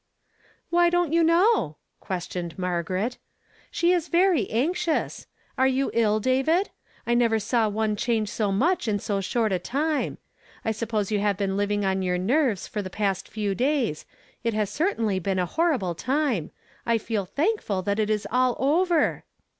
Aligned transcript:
"Why 0.71 0.89
don't 0.89 1.13
you 1.13 1.21
know?" 1.23 1.77
questioned 1.99 2.57
Margaret. 2.57 3.19
"She 3.69 3.91
is 3.91 4.07
very 4.07 4.49
anxious. 4.49 5.27
Are 5.59 5.67
you 5.67 5.91
ill, 5.93 6.19
David? 6.19 6.71
I 7.05 7.13
never 7.13 7.37
saw 7.37 7.69
one 7.69 7.95
change 7.95 8.27
so 8.27 8.51
much 8.51 8.87
in 8.87 8.97
so 8.97 9.21
short 9.21 9.51
a 9.51 9.59
time. 9.59 10.17
I 10.65 10.71
suppose 10.71 11.11
you 11.11 11.19
have 11.19 11.37
been 11.37 11.55
living 11.55 11.85
on 11.85 12.01
your 12.01 12.17
nerves 12.17 12.65
for 12.67 12.81
the 12.81 12.89
past 12.89 13.27
few 13.29 13.53
days. 13.53 14.07
It 14.43 14.55
has 14.55 14.71
certainly 14.71 15.19
been 15.19 15.37
a 15.37 15.45
horri 15.45 15.77
ble 15.77 15.93
time. 15.93 16.49
I 16.83 16.97
feel 16.97 17.25
thankful 17.25 17.83
that 17.83 17.99
it 17.99 18.09
is 18.09 18.25
all 18.31 18.55
over." 18.57 19.23